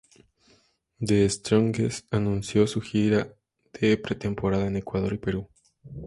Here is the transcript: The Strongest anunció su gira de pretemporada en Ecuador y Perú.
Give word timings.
The 0.99 1.29
Strongest 1.29 2.05
anunció 2.11 2.65
su 2.65 2.81
gira 2.81 3.35
de 3.79 3.97
pretemporada 3.97 4.65
en 4.65 4.77
Ecuador 4.77 5.13
y 5.13 5.19
Perú. 5.19 5.47